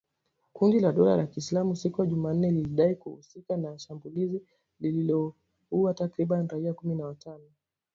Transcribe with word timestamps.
Kundi 0.53 0.79
la 0.79 0.91
dola 0.91 1.17
ya 1.17 1.27
Kiislamu 1.27 1.75
siku 1.75 2.01
ya 2.01 2.07
Jumanne 2.07 2.51
,lilidai 2.51 2.95
kuhusika 2.95 3.57
na 3.57 3.79
shambulizi 3.79 4.41
lililoua 4.79 5.93
takribani 5.95 6.47
raia 6.47 6.73
kumi 6.73 6.95
na 6.95 7.05
watano 7.05 7.49